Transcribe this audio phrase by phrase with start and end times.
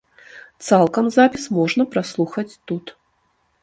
[0.67, 2.85] Цалкам запіс можна праслухаць тут.